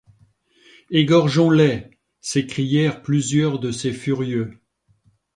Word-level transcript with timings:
Égorgeons-les! 0.89 1.95
s’écrièrent 2.21 3.03
plusieurs 3.03 3.59
de 3.59 3.69
ces 3.71 3.93
furieux 3.93 4.59